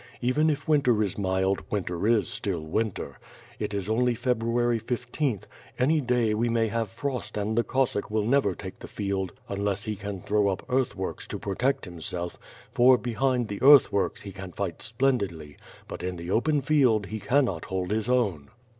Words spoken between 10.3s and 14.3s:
up earth works to protect himself; for, behind the earth works,